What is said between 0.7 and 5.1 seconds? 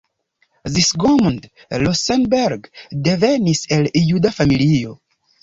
Zsigmond Rosenberg devenis el juda familio.